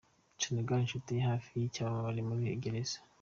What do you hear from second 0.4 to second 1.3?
Senegale Inshuti ya